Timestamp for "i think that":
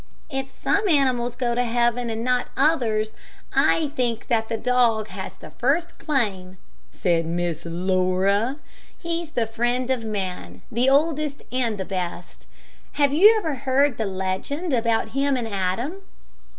3.53-4.49